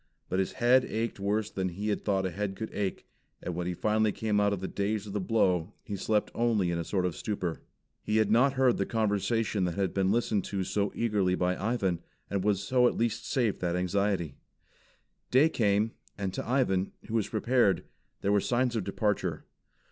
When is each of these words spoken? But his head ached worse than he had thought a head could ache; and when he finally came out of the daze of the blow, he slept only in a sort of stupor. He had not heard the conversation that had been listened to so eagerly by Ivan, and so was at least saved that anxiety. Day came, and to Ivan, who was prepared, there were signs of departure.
But 0.29 0.39
his 0.39 0.53
head 0.53 0.83
ached 0.85 1.19
worse 1.19 1.51
than 1.51 1.69
he 1.69 1.89
had 1.89 2.03
thought 2.03 2.25
a 2.25 2.31
head 2.31 2.55
could 2.55 2.73
ache; 2.73 3.05
and 3.39 3.53
when 3.53 3.67
he 3.67 3.75
finally 3.75 4.11
came 4.11 4.39
out 4.39 4.51
of 4.51 4.59
the 4.59 4.67
daze 4.67 5.05
of 5.05 5.13
the 5.13 5.19
blow, 5.21 5.73
he 5.83 5.95
slept 5.95 6.31
only 6.33 6.71
in 6.71 6.79
a 6.79 6.83
sort 6.83 7.05
of 7.05 7.15
stupor. 7.15 7.61
He 8.01 8.17
had 8.17 8.31
not 8.31 8.53
heard 8.53 8.77
the 8.77 8.85
conversation 8.87 9.63
that 9.65 9.75
had 9.75 9.93
been 9.93 10.11
listened 10.11 10.43
to 10.45 10.63
so 10.63 10.91
eagerly 10.95 11.35
by 11.35 11.55
Ivan, 11.55 11.99
and 12.31 12.41
so 12.57 12.81
was 12.81 12.91
at 12.91 12.97
least 12.97 13.29
saved 13.29 13.61
that 13.61 13.75
anxiety. 13.75 14.33
Day 15.29 15.49
came, 15.49 15.91
and 16.17 16.33
to 16.33 16.49
Ivan, 16.49 16.93
who 17.05 17.13
was 17.13 17.29
prepared, 17.29 17.83
there 18.21 18.31
were 18.31 18.41
signs 18.41 18.75
of 18.75 18.83
departure. 18.83 19.45